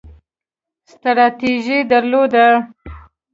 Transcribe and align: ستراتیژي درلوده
ستراتیژي 0.91 1.79
درلوده 1.89 2.47